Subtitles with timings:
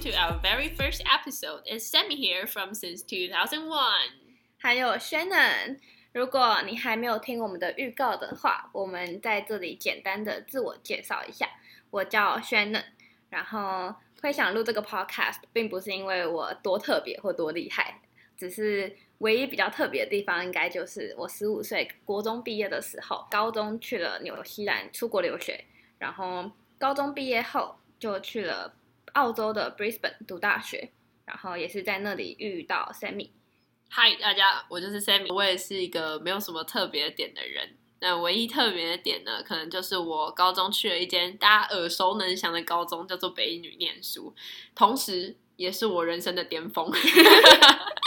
[0.00, 1.62] to our very first episode.
[1.66, 3.72] It's Sammy here from since 2001.
[4.56, 5.80] 还有 Shannon，
[6.12, 11.48] 如果你还没有听我们的预告的话，我们在这里简单的自我介绍一下。
[11.90, 12.84] 我叫 Shannon，
[13.28, 13.92] 然后
[14.22, 18.00] 会想录这个 podcast，并不是因为我多特别或多厉害，
[18.36, 25.64] 只是唯一比较特别的地方，应该就是我十五岁国中毕业的时候，高中去了纽西兰出国留学，
[25.98, 28.72] 然后高中毕业后就去了。
[29.18, 30.92] 澳洲的 Brisbane 读大学，
[31.24, 33.30] 然后也是在那里遇到 Sammy。
[33.90, 35.34] 嗨，大家，我就是 Sammy。
[35.34, 37.76] 我也是一个没有什么特别点的人。
[37.98, 44.32] 那唯一特别的点呢，可能就是我高中去了一间大家耳熟能详的高中，叫做北一女念书，
[44.76, 46.88] 同时也是我人生的巅峰。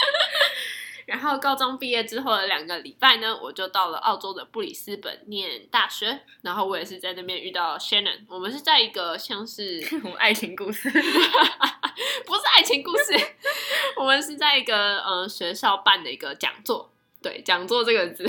[1.12, 6.22] 然后高中毕业之后的两个礼拜呢，我就到了澳洲的布里斯本念大学。
[6.40, 9.78] 然后我也是在那边遇到 Shannon，我们是在一个像是
[10.16, 10.88] 爱情故事，
[12.24, 13.12] 不是爱情故事，
[13.98, 16.90] 我们是在一个呃学校办的一个讲座。
[17.20, 18.26] 对，讲座这个字，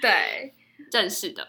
[0.00, 0.54] 对，
[0.90, 1.48] 正式的。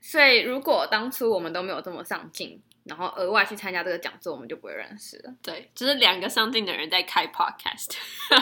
[0.00, 2.62] 所以如果当初我们都没有这么上进。
[2.86, 5.34] 然后额外去参加这个讲座，我们就不会认识了。
[5.42, 7.90] 对，就是两个上进的人在开 podcast。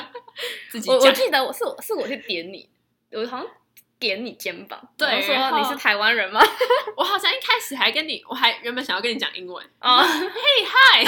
[0.71, 2.69] 自己讲，我我记得我是我是我去点你，
[3.13, 3.47] 我好像
[3.99, 6.41] 点你肩膀，对，说你是台湾人吗？
[6.97, 11.05] 我好像一开始还跟你，我还原本想要跟你讲英文啊， 嘿嗨。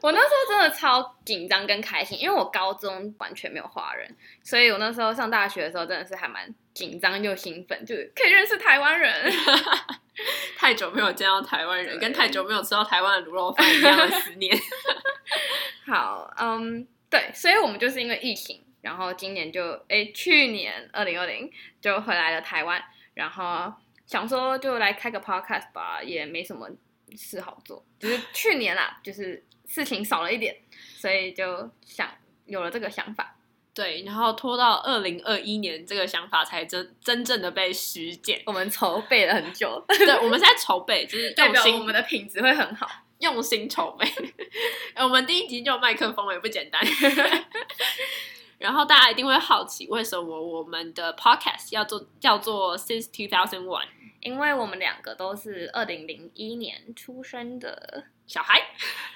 [0.00, 4.08] 我那时候真的超紧张跟开心，因为我高中完全没有华人，
[4.44, 9.32] 所以我那时候上大学的时候真的是还蛮紧张又兴奋，就是可以认识台湾人。
[10.56, 14.56] 太久没有见到台湾人，跟太久没有吃到台湾的卤肉饭一样的思念。
[15.86, 22.82] 好，嗯，对，所以我们就是因为疫情，然后今年就，哎，去年二零二零就回来了台湾，
[23.14, 23.72] 然后
[24.06, 26.68] 想说就来开个 podcast 吧，也没什么
[27.16, 29.44] 事好做，就是去年啦，就是。
[29.70, 30.56] 事情少了一点，
[30.96, 32.10] 所以就想
[32.46, 33.36] 有了这个想法。
[33.78, 38.42] 对，然后拖到二零二一年，这个想法才真真正的被实践。
[38.44, 42.88] 我们筹备了很久， 对，我们现在筹备，就是 代表我们的品质会很好，
[43.20, 44.04] 用心筹备。
[44.96, 46.82] 我们第一集就有麦克风也不简单。
[48.58, 53.86] 然后大家一定会好奇，为什么我们的 podcast 要做叫做 Since Two Thousand One？
[54.20, 58.62] 因为我们两个都是二零零一年出生的小孩，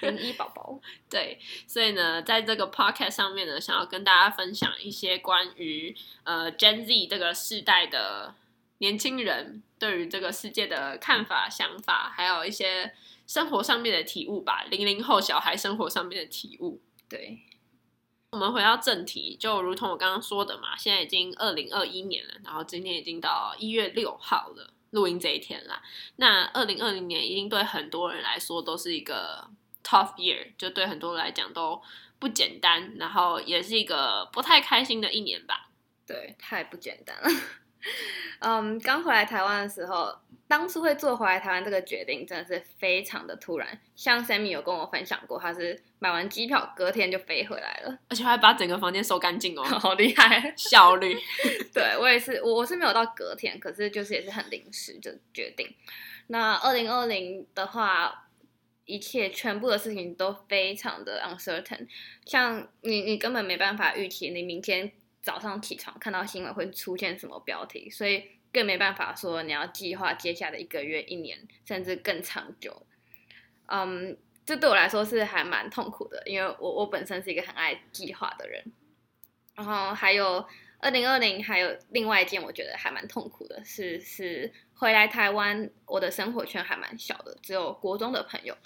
[0.01, 0.77] 零一宝宝。
[1.09, 8.35] 对，所以呢，在这个 podcast 上面呢，想要跟大家分享一些关于呃 Gen Z 这个世代的
[8.79, 12.93] 年轻人对于这个世界的看法、想法，还有一些
[13.27, 14.65] 生活上面的体悟吧。
[14.69, 16.81] 零零后小孩生活上面的体悟。
[17.07, 17.39] 对，
[18.31, 24.73] 我们回到正题，就如同我刚刚说的嘛，现在已经二零二一年了，然后今天已经到一月六号了。
[24.93, 25.81] 录音这一天啦，
[26.15, 29.47] 那二零二零年一定对很多人来说都是一个
[29.83, 31.81] tough year，就对很多人来讲都
[32.19, 35.69] 不简单，然后也是一个不太开心的一年吧。
[36.05, 37.27] 对，太不简单了。
[38.39, 40.13] 嗯，刚回来台湾的时候，
[40.47, 43.79] 当初会做回来台湾这个决定，真的是非常的突然。
[43.95, 51.17] 像 Sammy 有跟我分享过，他是买完机票，隔天就飞回来了，而且还把整个房间收干净哦， 好厉害， 效率。
[51.73, 55.73] 对，我也是，我我是没有到隔天，可是就是也是很临时就决定。
[56.27, 58.27] 那二零二零的话，
[58.85, 61.87] 一切全部的事情都非常的 uncertain，
[62.25, 64.91] 像你你根本没办法预期你明天。
[65.23, 72.85] 早上起床看到新闻会出现什么标题，所以更没办法说你要计划接下来的一个月、一年，甚至更长久。
[73.67, 78.61] 嗯，这对我来说是还蛮痛苦的，因为我我本身是一个很爱计划的人。
[79.55, 80.45] 然后还有
[80.79, 88.57] 二零二零，还有另外一件我觉得还蛮痛苦的是，是回来台湾，我的生活圈还蛮小的，只有国中的朋友。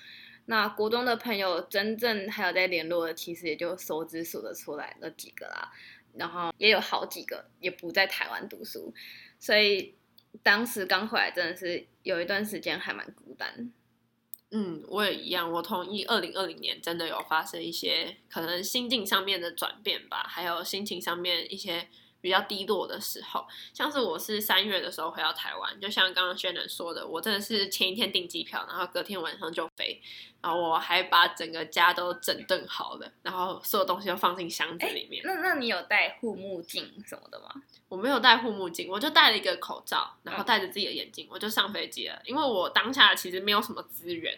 [0.50, 5.72] 那国中的朋友真正还有在联络的，其实也就手指数得出来那几个啦。
[6.18, 8.94] 然后也有好几个也不在台湾读书，
[9.40, 9.96] 所以
[10.44, 13.72] 当时刚回来真的是有一段时间还蛮孤单。
[14.52, 16.04] 嗯，我也一样，我同意。
[16.06, 21.88] 二零二零年真的有发生一些可能心境上面的转变吧，还有心情上面一些。
[22.22, 30.02] 比较低落的时候，像是我是三月的时候回到台湾，就像刚刚 Shannon 说的，我真的是前一天订机票，然后隔天晚上就飞，
[30.42, 35.24] 然后我还把整个家都整顿好了，然后所有东西都放进箱子里面。
[35.26, 37.50] 那那你有戴护目镜什么的吗？
[37.90, 42.22] 我没有戴护目镜，我就戴了一个口罩，然后戴着自己的眼镜，我就上飞机了。
[42.26, 44.38] 因为我当下其实没有什么资源，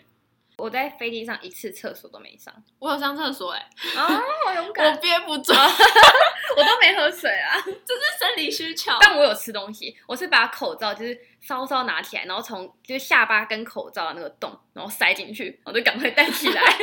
[0.60, 2.54] 我在飞机上一次厕所都没上。
[2.78, 4.92] 我有上厕所哎、欸，啊，好勇敢！
[4.92, 8.92] 我憋不住，我都没喝水啊， 这是生理需求。
[9.00, 16.62] 但我有吃东西，我是把口罩就是稍稍拿起来，然后从就是下巴跟口罩的那个洞，然后塞进去，我就赶快戴起来。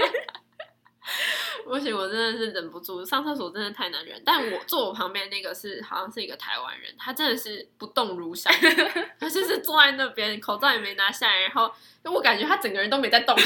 [1.66, 4.22] 不行，我真的是忍不住上厕所，真的太难忍。
[4.24, 8.52] 但我坐我旁边那个是好像是一个台湾人，他真的是不动如山，
[9.18, 11.70] 他就是坐在那边，口罩也没拿下来，然后
[12.04, 13.36] 我感觉他整个人都没在动，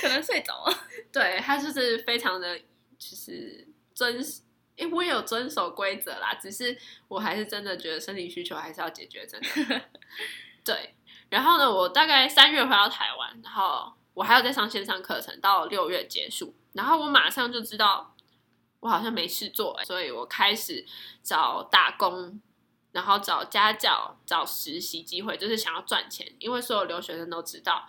[0.00, 0.78] 可能睡着了。
[1.12, 4.16] 对，他就是非常的，就是遵，
[4.76, 6.76] 因为我也有遵守规则啦，只是
[7.08, 9.82] 我还是真的觉得生理需求还是要解决，真的。
[10.64, 10.94] 对，
[11.28, 13.92] 然后呢，我大概三月回到台湾，然后。
[14.16, 18.16] 我还要再上线上课程，到六月结束，然后我马上就知道
[18.80, 20.86] 我好像没事做，欸，所以我开始
[21.22, 22.40] 找打工，
[22.92, 26.32] 然后找家教，找实习机会，就是想要赚钱。
[26.38, 27.86] 因为所有留学生都知道，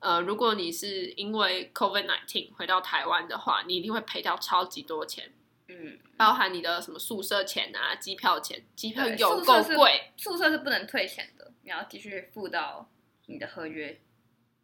[0.00, 5.32] 呃，如果你是因为 COVID-19 回到台湾的话，你一定会赔掉超级多钱，
[5.68, 12.90] 嗯，包含你的什么宿舍钱啊、机票钱，机票有够贵，宿舍是不能退钱的，你要继续付到
[13.24, 13.98] 你的合约。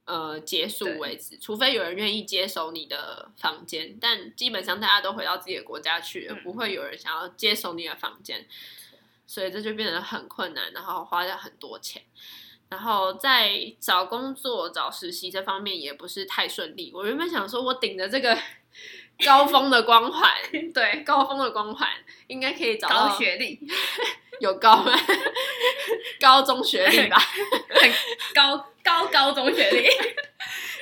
[0.07, 8.47] 呃，结束为止，除非有人愿意接手你的房间，但基本上大家都回到自己的国家去了，嗯、不会有人想要接手你的房间，
[9.27, 12.01] 所以这就变得很困难，然后花掉很多钱，
[12.69, 16.93] 然后在找工作、找实习这方面也不是太顺利。
[16.95, 18.39] 我原本想说，我顶着这个
[19.25, 20.31] 高峰的光环，
[20.75, 21.89] 对，高峰的光环
[22.27, 23.59] 应该可以找到高学历，
[24.41, 24.93] 有高吗？
[26.21, 27.17] 高中学历吧，
[27.71, 27.93] 很
[28.35, 28.67] 高。
[28.87, 29.89] 高高中学历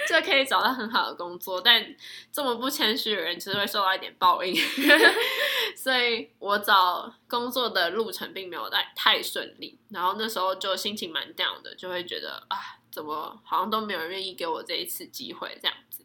[0.07, 1.83] 就可以找到很好的工作，但
[2.31, 4.55] 这么不谦虚的人，其实会受到一点报应。
[5.75, 12.59] 所以我找工作的路程并没有太太顺利，然后那时候就心情蛮 down 的，就会觉得啊，
[12.93, 16.05] 怎么好像都没有人愿意给我这一次机会这样子。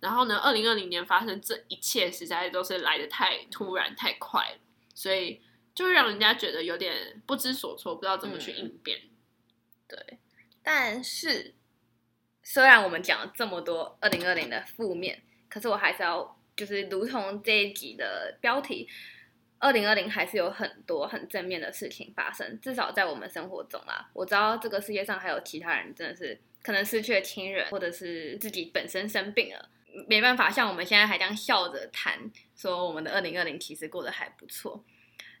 [0.00, 4.58] 然后呢，二零二零年发生这一切，实在都是来的太突然太快了，
[4.94, 5.40] 所以
[5.74, 8.98] 就会让人家觉得有点不知所措，不知道怎么去应变。
[8.98, 9.10] 嗯、
[9.88, 10.18] 对。
[10.62, 11.54] 但是，
[12.42, 18.88] 虽然我们讲了这么多二零二零的负面，可是我还是要，就是如同这一集的标题，
[19.58, 22.60] 二零二零还是有很多很正面的事情发生。
[22.60, 29.68] 至少在我们生活中啊，我知道这个世界上还有其他人真的是可能失去了亲人，或者是自己本身生病了，
[30.08, 34.84] 没办法像我们现在还这样笑着谈，说我们的二零二零其实过得还不错。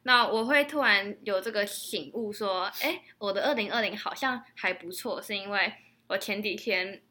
[0.02, 5.72] 那我会突然有这个醒悟，说，哎，我的二零二零好像还不错，是因为
[6.06, 7.02] 我前几天、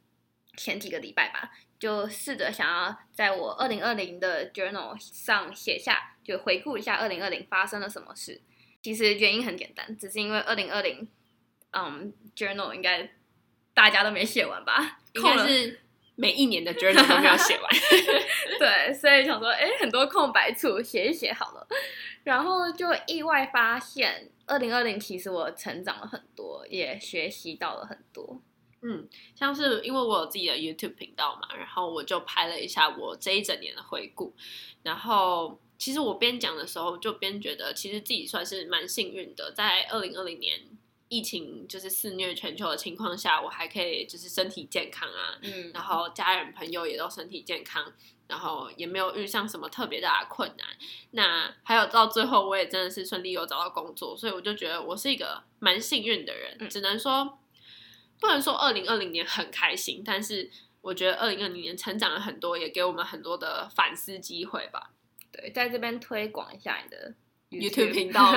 [0.55, 8.41] 前几个礼拜吧，就试着想要在我二零二零的 journal 上写下，就回顾一下二零二零发生了什么事。
[8.81, 11.05] 其实原因很简单，只是因为二零二零，
[11.71, 13.11] 嗯，journal 应该
[13.73, 14.99] 大家都没写完吧？
[15.13, 15.81] 应该是
[16.15, 17.69] 每一年的 journal 都没有写完。
[18.59, 21.67] 对，所以想说，哎，很多空白处写一写好了。
[22.23, 28.41] 然后就意外发现，二零二零其实我成长了很多，也学习到了很多。
[28.81, 34.33] 嗯，像是因为我有自己的 YouTube 频道嘛，然后我就拍了一下我这一整年的回顾。
[34.83, 40.59] 然后其实我边讲的时候，就边觉得其实自己算是蛮幸运的，在二零二零年
[41.07, 47.93] 疫情就是肆虐全球的情况下，我还可以就是身体健康啊，嗯，然后家人朋友也都身体健康。
[48.27, 50.67] 然后也没有遇上什么特别大的困难，
[51.11, 56.57] 那还有到最后我也真的是顺利有找到工作，所以我就觉得我是一个蛮幸运的人。
[56.59, 57.37] 嗯、只能说
[58.19, 60.49] 不能说二零二零年很开心，但是
[60.81, 64.89] 我觉得二零二零年成长了很多，也给我们很多的反思机会吧。
[65.31, 67.13] 对，在这边推广一下你的
[67.59, 68.33] YouTube, 频道。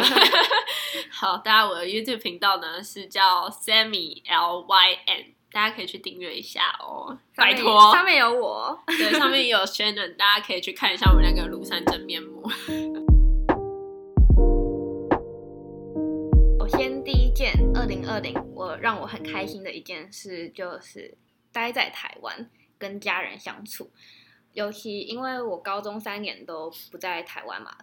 [1.10, 5.34] 好，大家我的 YouTube 频道呢是叫 Sammy L Y N。
[5.50, 7.90] 大家可以去订阅一下哦，拜托。
[7.90, 12.46] 上面有我，对，上面有 Shannon，大家可以去看一下我们两个庐山真面目。
[16.60, 21.16] 首先，第一件，二零二零，我让我很开心的一件事就是
[21.50, 23.90] 待在台湾跟家人相处。
[24.52, 27.74] 尤其因为我高中三年都不在台湾嘛，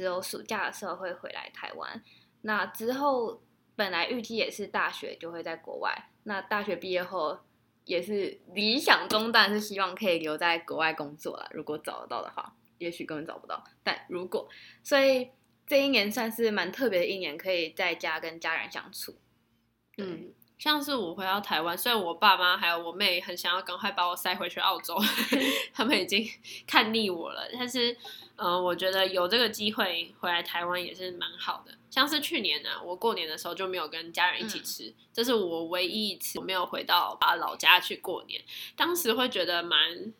[0.00, 2.02] 只有暑假的时候会回来台湾。
[2.40, 3.42] 那之后
[3.76, 6.10] 本来预计也是大学就会在国外。
[6.22, 7.38] 那大学毕业后
[7.84, 11.46] 也是理想中，但是希望可以留在国外工作了。
[11.52, 13.62] 如果找得到的话，也许根本找不到。
[13.82, 14.48] 但如果，
[14.82, 15.28] 所以
[15.66, 19.16] 这一年算是蛮特别的一年，可以在家跟家人相处。
[19.98, 24.94] 嗯，像是我回到台湾，虽然我爸妈还有我妹很想要赶快把我塞回去澳洲，
[25.72, 26.28] 他们已经
[26.66, 27.90] 看腻我了，但是，
[28.36, 31.72] 嗯、呃，我觉得有这个机会回来台湾也是蛮好的。
[31.88, 38.38] 像是去年呢、啊，我过年的时候就没有跟家人一起吃，嗯、这是我唯一一次我没有回到爸老家去过年。
[38.76, 40.12] 当时会觉得蛮，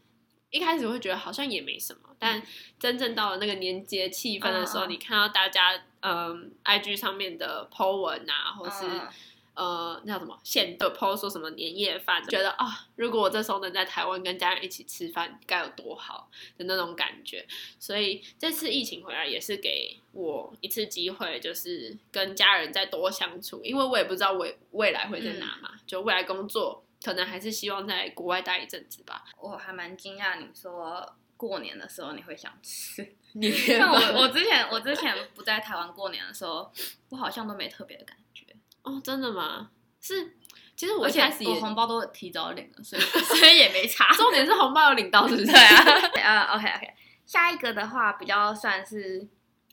[0.49, 2.42] 一开始会觉得好像也没什么，但
[2.78, 8.87] 真正到了那个年节气氛的时候，嗯、你看到大家嗯、呃、IG 上面的 po 文啊，或是。
[8.88, 9.06] 嗯
[9.54, 10.38] 呃，那叫什么？
[10.45, 17.47] 现的 po 说什么年夜饭，觉得啊、哦，如果我这时候能在台湾跟家人一起吃饭，该有多好的那种感觉。
[17.78, 23.61] 所以这次疫情回来也是给我一次机会，就是跟家人再多相处。
[23.62, 29.25] 因为我也不知道未未来会在哪嘛，嗯、就未来工作可能还是希望在国外待一阵子吧。
[29.38, 33.90] 我还蛮惊讶，你说过年的时候你会想吃 年夜饭。
[33.90, 36.73] 我我之前我之前不在台湾过年的时候，
[37.11, 38.47] 我好像都没特别的感觉。
[38.90, 39.70] 哦，真的吗？
[40.00, 40.37] 是，
[40.75, 44.12] 其实我一开始我红包都提早领了，所以 所以也没差。
[44.14, 45.47] 重点是红包有领到，是不是？
[45.47, 45.85] 对啊。
[46.50, 46.94] 呃、uh,，OK OK，
[47.25, 49.28] 下一个的话比较算是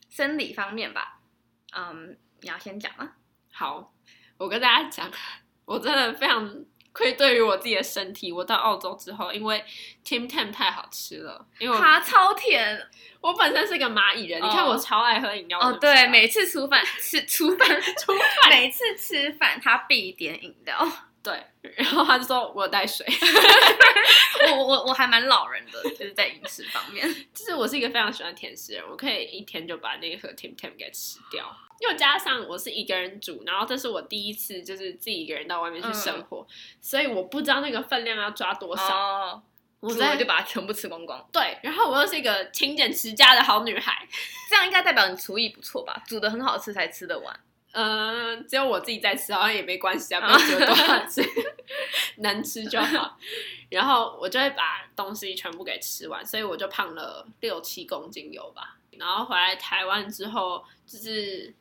[0.08, 1.20] 生理方面吧。
[1.72, 2.10] 嗯、um,，
[2.40, 3.12] 你要先讲吗？
[3.52, 3.92] 好，
[4.36, 5.10] 我跟大家讲，
[5.64, 6.64] 我真的非常。
[6.92, 9.64] 愧对于我自己的身体，我到澳洲之后，因为
[10.04, 12.80] Tim Tam 太好吃了，因为它超甜。
[13.20, 14.48] 我本身是个蚂蚁人，oh.
[14.48, 15.58] 你看我超爱喝饮料。
[15.58, 20.88] 哦，对，每次吃饭吃 吃饭吃饭，每次吃饭他必点饮料。
[21.20, 21.36] 对，
[21.76, 23.04] 然后他就说我有带水。
[24.52, 31.54] 我我我还蛮老人的，就是在饮食方面，就是我是一个非常喜欢甜食的人，我可以一天就把那个盒 Tim Tam 给吃掉。
[31.80, 39.42] 又加上我是一个人住，然后这是我第一次就是自己一个人到外面去生活，嗯、所以我不知道那个分量要抓多少，哦、
[39.78, 41.24] 我在就把它全部吃光光。
[41.32, 44.06] 对，然后我又是一个勤俭持家的好女孩，
[44.50, 46.02] 这样应该代表你厨艺不错吧？
[46.04, 47.40] 煮的很好吃才吃得完。
[47.70, 51.22] 嗯，只有我自己在吃，好像也没关系啊， 不用煮多好吃，
[52.18, 53.16] 能吃就好。
[53.70, 58.78] 然后我就会把东西全部给吃完，所以我就胖了六七公斤有吧。
[58.98, 61.54] 然后回来台湾之后，就是。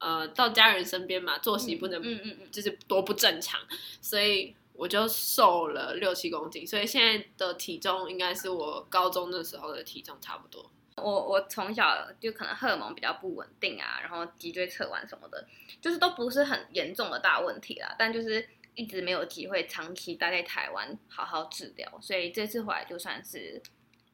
[0.00, 3.60] 呃，到家人身边嘛，作息不能，嗯嗯嗯，就是多不正常，
[4.00, 10.70] 所以我就瘦了六七公斤，所以现在的体重应该是我高中的时候的体重差不多。
[10.94, 15.46] 我我从小就可能荷尔蒙比较不稳定啊，然后脊椎侧弯什么的，
[15.80, 23.60] 就是都不是很严重的大问题啦，但就是一直没有机会长期待在台湾好好治疗，所以这次回来就算是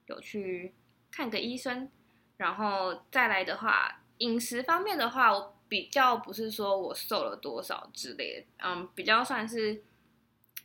[0.07, 0.73] 有去
[1.11, 1.91] 看个医生，
[2.39, 5.54] 然后再来的话，饮食方面的话，我。
[5.69, 9.83] 比较不是说我瘦了多少之类的，嗯，比较算是，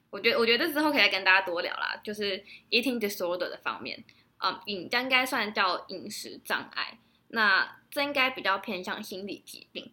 [0.09, 4.03] 我觉得我觉得之后可以再跟大家多聊啦，就是 eating disorder 的方面，
[4.39, 9.91] 嗯，饮应该算叫饮食障碍，那这应该比较偏向心理疾病，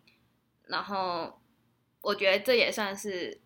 [0.65, 1.41] 然后
[2.03, 3.41] 我觉得这也算是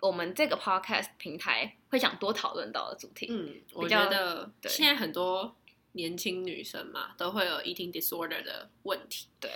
[0.00, 3.26] 我们这个 podcast 平台会想多讨论到的主题。
[3.30, 5.56] 嗯，我觉得现在很多
[5.92, 9.50] 年轻女生嘛都会有 eating disorder 的问题，对。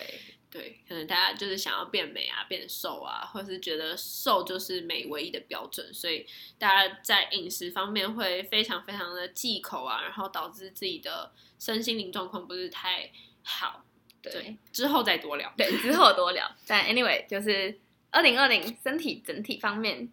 [0.51, 6.25] 对，可能大家就是想要变美啊、变瘦啊，或是觉得瘦就是美唯一的标准，所以
[6.61, 13.11] 大家在饮食方面会非常非常的忌口啊，然后导致自己的身心灵状况不是太
[13.43, 13.85] 好。
[14.23, 15.53] 对，对，之后再多聊。
[15.57, 16.49] 对，之后多聊。
[16.69, 17.77] 但 anyway，就是
[18.13, 20.09] 二零二零身体整体方面。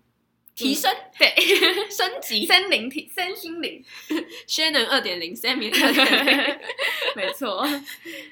[0.54, 1.34] 提升，对，
[1.90, 3.84] 升级，森林体，身心灵，
[4.46, 6.60] 宣能二点零，Sammy 二点零，
[7.16, 7.66] 没错。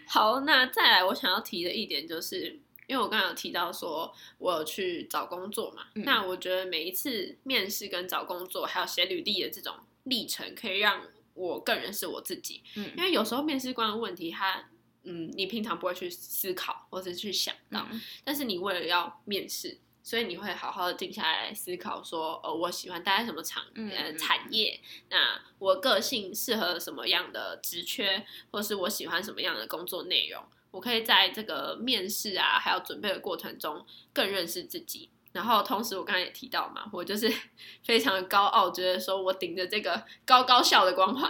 [0.05, 9.73] 好，那再来，我想要提的一点就是，因为我刚刚有提到说，我有去找工作嘛，嗯、那我觉得每一次面试跟找工作，还有写履历的这种
[10.03, 11.01] 历程，可以让
[11.33, 12.61] 我更认识我自己。
[12.75, 14.69] 嗯，因为有时候面试官的问题，他，
[15.03, 19.79] 嗯，你平常不会去思考或者去想到，嗯、但是你为了要面试。
[20.09, 24.79] 所以你会好好的静下来思考，说，呃，我喜欢待在什么场呃产业？
[25.11, 30.43] 那我个性适合什么样的职缺，或是我喜欢什么样的工作内容？
[30.71, 35.11] 我可以在这个面试啊，还有准备的过程中更认识自己。
[35.31, 37.31] 然后同时，我刚才也提到嘛，我就是
[37.85, 41.29] 非常的高傲，觉得说我顶着这个高高校的光环，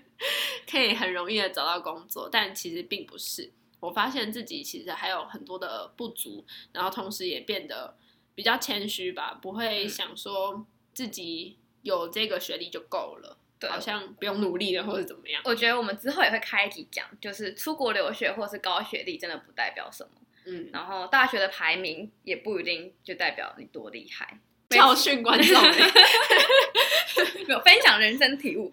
[0.66, 3.52] 可以很容易的找到工作，但其实并不是。
[3.80, 7.94] 我发现自己其实还有很多的不足，然后同时也变得。
[8.34, 15.40] 比较谦虚吧，不会想说自己有这个学历就够了，对，好像不用努力了或者怎么样。
[15.44, 20.10] 我觉得我们之后也会开一集讲，就是出国留学或是高学历真的不代表什么，
[20.46, 24.38] 嗯，然后大学的排名也不一定就代表你多厉害。
[24.70, 25.54] 教训观众，
[27.46, 28.72] 有分享人生体悟。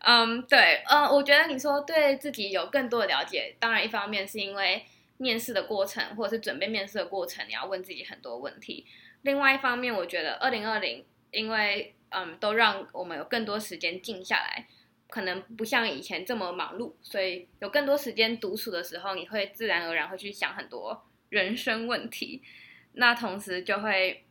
[0.00, 4.84] 嗯，对，呃，我觉得你说对自己有更多的了解，当然一方面是因为。
[5.16, 8.86] 面试的过程，或者是准备面试的过程，你要问自己很多问题。
[9.22, 14.68] 另外一方面，我觉得二零二零因为嗯，都让我们有更多时间静下来，
[15.08, 22.42] 可能不像以前这么忙碌，所以有更多时间独处的时候，你会自然而然会去想很多人生问题，
[22.92, 24.24] 那同时就会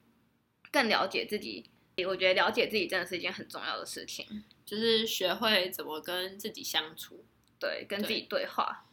[0.72, 1.70] 更了解自己。
[2.08, 4.26] 我觉得了解自己真的是一件很重要的事情，
[4.66, 7.24] 就是学会怎么跟自己相处，
[7.60, 8.86] 对，跟自己对话。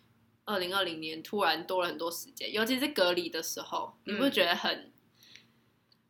[0.51, 4.93] 二零二零年突然多了很多时间，尤其是隔离的时候，你不觉得很、嗯、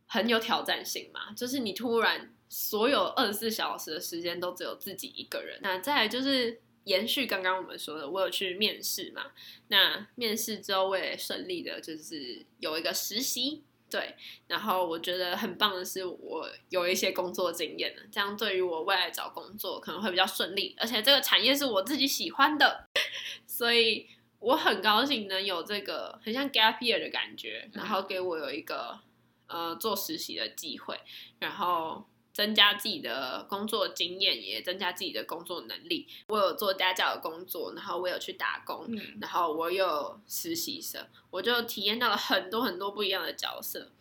[0.07, 1.33] 很有挑战性吗？
[1.37, 5.59] 就是你突然所有二十四小时的时间都只有自己一个人。
[5.63, 9.27] 那再来就是延续刚刚我们说的，我有去面试嘛？
[9.69, 13.65] 那面试之后我也顺利的，就是有一个实习。
[13.91, 14.15] 对，
[14.47, 22.89] 然后我觉得很棒的是，我有一些工作经验了，这样对于我未来找工作可能会比较顺利，而且这个产业是我自己喜欢的，
[23.49, 24.07] 所以
[24.41, 28.99] 我很高兴能有这个很像 gap year 的感觉，然后给我有一个
[29.47, 30.99] 呃做实习的机会，
[31.39, 36.09] 然后增加自己的工作经验，也增加自己的工作能力。
[36.29, 43.93] 我有做家教的工作，然后我有去打工，嗯、然后我有实习生，我就体验到了很多很多不一样的角色，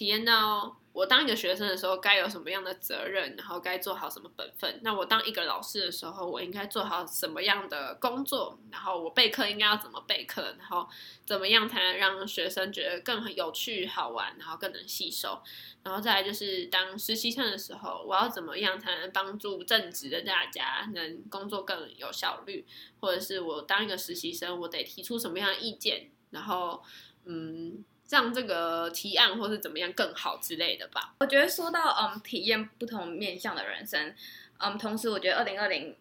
[0.00, 4.80] 体验到我当一个学生的时候该有什么样的责任，然后该做好什么本分。
[4.82, 8.58] 那我当一个老师的时候，我应该做好什么样的工作？
[8.70, 10.56] 然后我备课应该要怎么备课？
[10.58, 10.88] 然后
[11.26, 15.38] 怎么样才能让学生觉得更有趣、好玩，然后更能吸收？
[15.82, 22.66] 然后再来就是当实习生的时候，我要怎么样才能帮助正职的大家能工作更有效率？
[23.00, 26.10] 或者是我当一个实习生，我得提出什么样的意见？
[26.30, 26.82] 然后，
[27.26, 31.14] 嗯，让这个提案或是怎么样更好之类的吧。
[31.20, 34.14] 我觉得说到嗯，体验不同面向的人生，
[34.58, 35.96] 嗯，同时我觉得二零二零，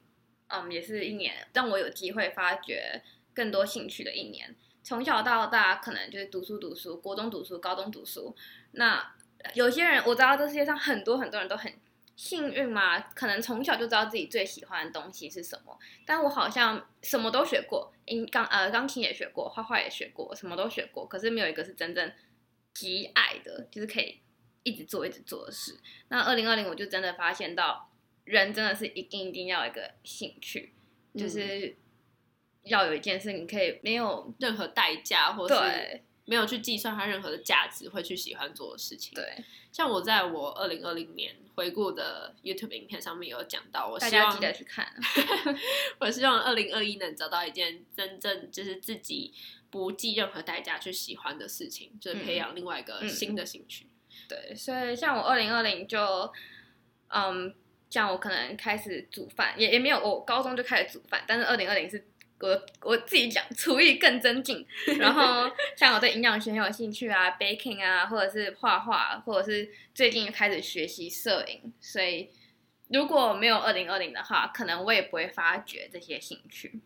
[0.48, 3.02] 嗯，也是一年让我有机会发掘
[3.34, 4.54] 更多兴趣的一年。
[4.84, 8.36] 从小到大，可能就是读书读书，国中读书，高中读书，
[8.72, 9.14] 那。
[9.54, 11.72] 有些人我知道，这世界上很多很多人都很
[12.20, 15.80] 幸运嘛，可能从小就知道自己最喜欢的东西是什么。
[16.06, 22.12] 但我好像什么都学过，音钢呃钢琴也学过，画画也学过，什么都学过，可是没有一个是真正
[22.74, 24.20] 极爱的，就是可以
[24.64, 25.80] 一直做一直做的事。
[26.10, 27.90] 那二零二零我就真的发现到，
[28.26, 30.74] 人真的是一定一定要有一个兴趣，
[31.16, 31.78] 就是
[32.64, 36.02] 要有一件事你可以没有任何代价，或是。
[36.30, 39.16] 没有去计算它任何的价值，会去喜欢做的事情。
[39.16, 44.88] 对，像我在我二零二零年回顾的 YouTube 影片上面有讲到，我希望记得去看。
[46.00, 49.34] 我希望二零二一能找到一件真正就是自己
[49.72, 53.86] 不计任何代价去喜欢的事情，就是培养另外一个新的兴趣。
[53.86, 56.32] 嗯嗯、对，所以像我二零二零就，
[57.08, 57.52] 嗯，
[57.90, 62.06] 像我可能开始煮饭，也也没有，我高中就开始煮饭，但是二零二零是。
[62.42, 64.66] 我我自己讲，厨艺更增进。
[64.98, 71.74] 然后像我对营养学很有兴趣啊，baking 啊，或者是画画，或者是最近开始学习摄影。
[71.82, 72.30] 所以
[72.90, 76.80] 如果没有二零二零的话，可能我也不会发掘这些兴趣。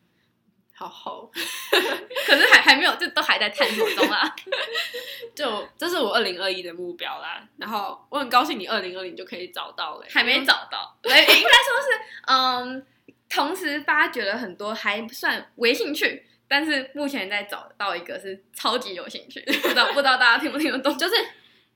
[0.75, 1.29] 好好，
[2.25, 4.35] 可是还还没有，就都还在探索中啊。
[5.35, 7.47] 就这是我二零二一的目标啦。
[7.57, 12.87] 然后我很高兴你二零二零就可以找到了，还没找到，应该说是嗯。
[13.33, 20.95] 同时发掘了很多还不算微兴趣，但是目前在找到一个是超级有兴趣，不知道不知道大家听不听得懂？
[20.99, 21.15] 就是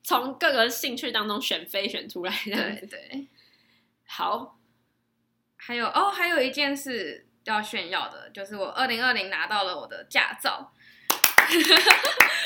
[0.04, 2.86] 从各个兴趣当中选飞选出来这样子。
[2.86, 3.28] 对对，
[4.06, 4.60] 好。
[5.60, 10.72] 还有哦，还有一件事要炫耀的，就是我二零二零拿到了我的驾照，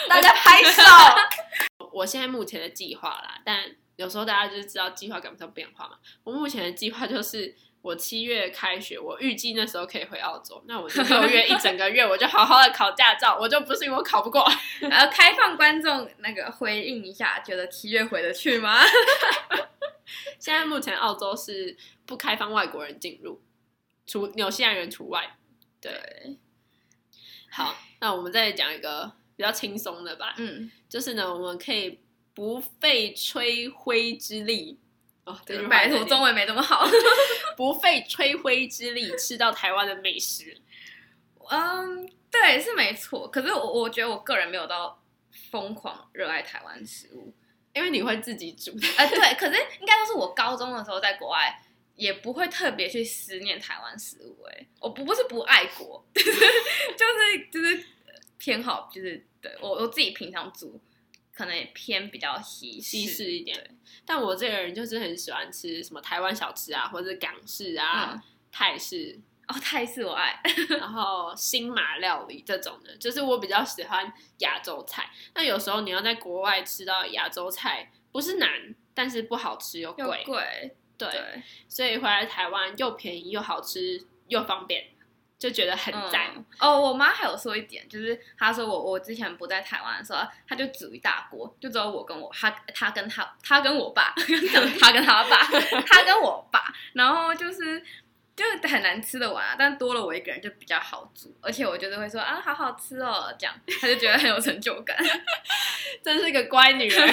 [0.07, 0.81] 大家 拍手。
[1.91, 3.63] 我现在目前的计划啦，但
[3.97, 5.97] 有时候大家就是知道计划赶不上变化嘛。
[6.23, 7.53] 我目前的计划就是。
[7.81, 10.63] 我七月开学，我预计那时候可以回澳洲。
[10.67, 13.37] 那我就六月一整个月，我就好好的考驾照。
[13.39, 14.45] 我就不是因为我考不过。
[14.79, 18.81] 然 后开放观众那个回应一下，觉得七月回得去吗？
[20.37, 23.41] 现在目前澳洲是不开放外国人进入，
[24.05, 25.37] 除纽西兰人除外。
[25.79, 25.91] 对。
[25.91, 26.37] 对
[27.49, 30.35] 好，那我们再讲一个比较轻松的吧。
[30.37, 31.99] 嗯，就是呢，我们可以
[32.33, 34.77] 不费吹灰之力。
[35.23, 36.85] 哦，对，拜托，中文没这么好。
[37.55, 40.57] 不费吹灰之力吃到台湾的美食，
[41.49, 43.27] 嗯，对，是没错。
[43.27, 44.99] 可是我我觉得我个人没有到
[45.51, 47.31] 疯狂热爱台湾食物，
[47.73, 48.71] 因为你会自己煮。
[48.97, 51.61] 哎、呃，对，可是应该都是我高中的时候在国外，
[51.95, 54.43] 也不会特别去思念台湾食物。
[54.49, 57.85] 哎，我不不是不爱国， 就是就是就是
[58.39, 60.81] 偏好，就是对我我自己平常煮。
[61.33, 70.41] 可能也偏比较西西式一点，但我这个人就是很喜欢吃什么台湾小吃啊，或者是港式啊、嗯、泰式哦，泰式我爱，
[70.77, 75.09] 然后新马料理这种的，就是我比较喜欢亚洲菜。
[75.33, 80.23] 那有时候你要在国外吃到亚洲菜不是难，但是不好吃又贵。
[80.25, 80.75] 贵。
[80.97, 84.85] 对，对所以回来台湾又便宜又好吃又方便，
[85.41, 86.29] 就觉得很赞。
[86.35, 94.13] 嗯、哦，我妈还有说一点，就是她说我我之前不在台湾的时候，她就煮一大锅，就只有我跟我她她跟她她跟我爸，
[94.79, 95.37] 她跟她爸，
[95.87, 97.83] 她跟我爸，然后就是。
[98.33, 104.97] 就很难吃的完啊，但多了我一个人就比较好煮，而且我就是会说啊，好好吃哦，这样他就觉得很有成就感，
[106.01, 107.07] 真是个乖女儿，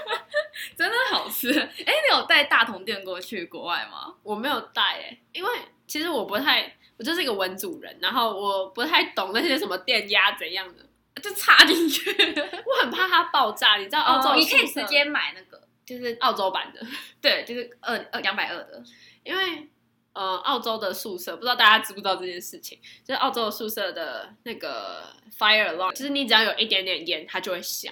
[0.78, 1.52] 真的好吃。
[1.52, 4.14] 哎，你有带大同电锅去国外吗？
[4.22, 5.50] 我没有带哎，因为
[5.86, 12.12] 其实我不太，我就是一个文主人，然后我不太懂那些什么电压怎样的，就插进去，
[12.64, 13.76] 我很怕它爆炸。
[13.76, 16.80] 你知道澳洲、哦，你可以直接买那个，就是澳洲版的，
[17.20, 18.80] 对，就是二二两百二的，
[19.24, 19.68] 因为。
[20.14, 25.04] 呃，澳洲的宿舍不知道大家知不知道这件事情，就是澳洲的宿舍的那个
[25.38, 27.90] fire alarm，就是你只要有一点点烟，它就会响，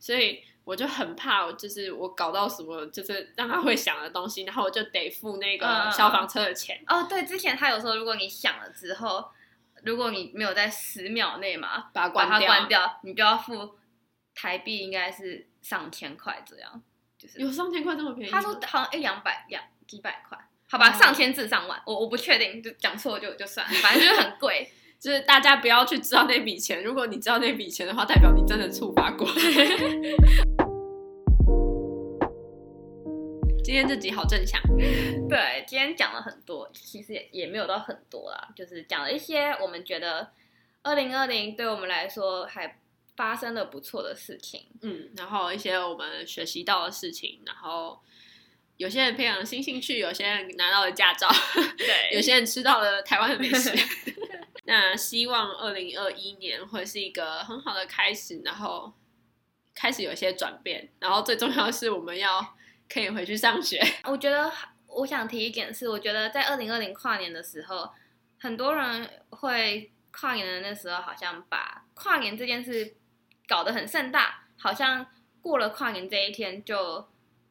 [0.00, 6.78] 所以我就很怕，就是我搞到什么，就是让他会想的东西，然后我就得付那个消防车的钱。
[6.86, 9.30] 嗯、哦，对，之前他有说，如果你想了之后，
[9.82, 13.76] 如果你没有在十秒内嘛把它关掉，关掉，你就要付
[14.34, 16.82] 台币应该是上千块这样，
[17.16, 18.30] 就是有上千块这么便宜？
[18.30, 20.38] 他说好像一两百两几百块。
[20.70, 26.84] 好吧，上千至上万，我我不确定，就讲错就就算了，反正就是很贵， 就是大家不要去知道那笔钱。
[26.84, 29.26] 如果你知道那笔钱的话，代表你真的触发过。
[33.78, 34.60] 天这集好正向，
[35.28, 40.32] 对，今天讲了很多，其实也也没有到很多啦，就是讲了一些我们觉得
[40.82, 42.78] 二零二零对我们来说还
[43.16, 48.00] 发生了不错的事情，嗯，然后一些我们学习到的事情，然后。
[48.78, 51.28] 有些人培养了新兴趣，有些人拿到了驾照，
[51.76, 53.72] 对， 有些人吃到了台湾的美食。
[54.66, 58.92] 那希望二零二一年会是一个很好的开始，然后
[59.74, 62.54] 开始有一些转变，然后最重要的是我们要
[62.88, 63.80] 可以回去上学。
[64.04, 64.50] 我觉得
[64.86, 67.90] 我想提一点是，我觉得在二零二零跨年的时候，
[68.38, 72.94] 很多人会跨年的那时候，好像把跨年这件事
[73.46, 75.06] 搞得很盛大，好像
[75.40, 77.08] 过了跨年这一天就。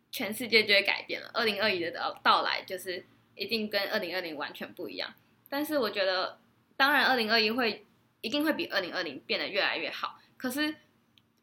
[0.10, 1.30] 全世界就会改变了。
[1.34, 5.14] 二零二一的到到来，就是一定跟二零二零完全不一样。
[5.50, 6.40] 但是我觉得，
[6.78, 7.86] 当然二零二一会
[8.22, 10.18] 一定会比二零二零变得越来越好。
[10.38, 10.74] 可是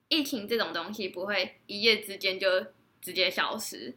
[0.09, 2.48] 疫情这种东西不会一夜之间就
[3.05, 3.95] 直接消失。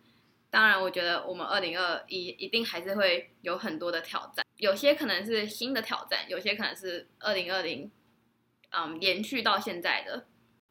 [0.49, 7.89] 当然，我觉得我们二零二一一定还是会有很多的挑战，有些可能是新的挑战，有些可能是二零二零
[8.71, 10.25] 嗯延续到现在的。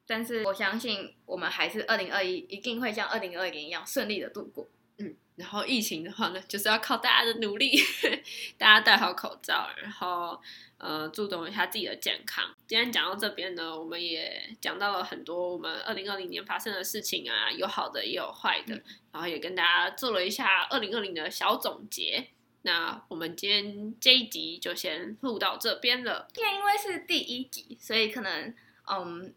[0.06, 4.68] 但是我相信，我们还是二零二一一定会像二零二零一样顺利的度过。
[4.98, 7.78] 嗯，然后疫情的话呢，就是要靠大家的努力，
[8.56, 10.40] 大家戴好口罩，然后
[10.78, 12.44] 呃，注重一下自己的健康。
[12.66, 22.28] 今天讲到这边呢，我们也讲到了很多我们二零二零年发生的事情啊，有好的也有坏的，嗯、然后也跟大家做了一下二零二零的小总结。
[22.62, 26.26] 那我们今天这一集就先录到这边了。
[26.32, 28.54] 今天因为是第一集，所以可能
[28.90, 29.34] 嗯。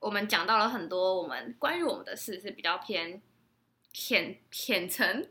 [0.00, 3.22] 我们讲到了很多我们关于我们的事，是比较偏
[3.94, 5.26] 浅浅层，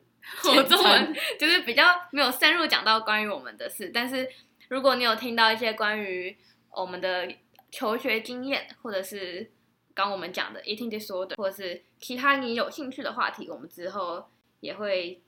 [0.45, 3.91] 我中文就是比较没有深入讲到关于我们的事。
[3.93, 4.27] 但是
[4.69, 6.35] 如果你有听到一些关于
[6.71, 7.31] 我们的
[7.69, 9.51] 求学经验，或者是
[9.93, 14.25] 刚我们讲的 eating disorder，或者是其他你有兴趣的话题，我们之后
[14.61, 15.21] 也会。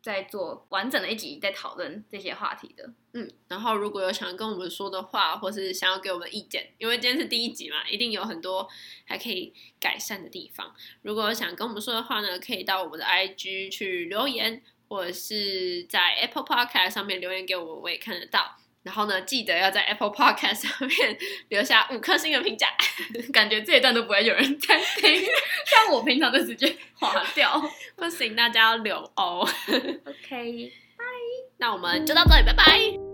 [0.00, 2.90] 在做完整的一集，在讨论这些话题的。
[3.12, 8.68] 嗯，然后如果有想跟我们说的话，或是想要给我们意见，因为今天是第一集嘛，一定有很多
[9.04, 10.74] 还可以改善的地方。
[11.02, 18.56] 如果想跟我们说的话呢，可以到我们的 IG 去留言，或者是在 Apple Podcast 上面留言给我，我也看得到。
[18.88, 21.18] 然后呢，记得要在 Apple Podcast 上面
[21.50, 22.68] 留下五颗星的评价。
[23.34, 25.22] 感觉这一段都不会有人在听，
[25.68, 27.62] 像我平常就直接划掉。
[27.96, 29.46] 不行，大家要留哦。
[30.06, 31.04] OK，拜。
[31.58, 33.07] 那我们就到这里，拜拜。